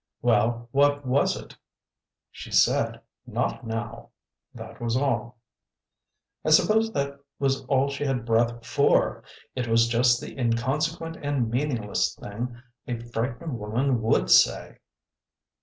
[0.23, 1.55] "Well, what was it?"
[2.31, 4.09] "She said, 'Not now!'
[4.51, 5.37] That was all."
[6.43, 9.23] "I suppose that was all she had breath for!
[9.55, 14.79] It was just the inconsequent and meaningless thing a frightened woman WOULD say!"